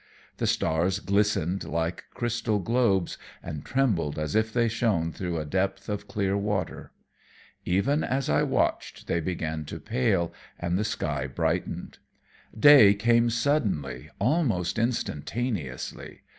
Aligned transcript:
The 0.37 0.47
stars 0.47 0.97
glistened 0.99 1.63
like 1.63 2.05
crystal 2.15 2.57
globes, 2.57 3.19
and 3.43 3.63
trembled 3.63 4.17
as 4.17 4.33
if 4.33 4.51
they 4.51 4.67
shone 4.67 5.11
through 5.11 5.37
a 5.37 5.45
depth 5.45 5.89
of 5.89 6.07
clear 6.07 6.35
water. 6.35 6.91
Even 7.65 8.03
as 8.03 8.27
I 8.27 8.41
watched, 8.41 9.05
they 9.05 9.19
began 9.19 9.63
to 9.65 9.79
pale 9.79 10.33
and 10.57 10.75
the 10.75 10.83
sky 10.83 11.27
brightened. 11.27 11.99
Day 12.59 12.95
came 12.95 13.29
suddenly, 13.29 14.09
almost 14.19 14.79
instantaneously. 14.79 16.21